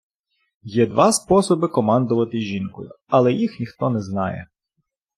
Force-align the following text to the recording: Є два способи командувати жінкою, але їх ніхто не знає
Є 0.63 0.85
два 0.87 1.11
способи 1.13 1.67
командувати 1.67 2.39
жінкою, 2.39 2.91
але 3.07 3.33
їх 3.33 3.59
ніхто 3.59 3.89
не 3.89 4.01
знає 4.01 4.47